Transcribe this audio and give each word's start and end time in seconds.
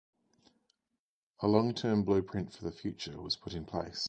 A 1.41 1.47
long-term 1.47 2.05
blueprint 2.05 2.51
for 2.51 2.63
the 2.63 2.71
future 2.71 3.21
was 3.21 3.35
put 3.35 3.53
in 3.53 3.65
place. 3.65 3.99